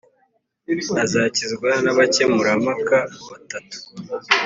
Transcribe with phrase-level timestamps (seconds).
[1.03, 2.97] azakizwa n abakemurampaka
[3.29, 3.77] batatu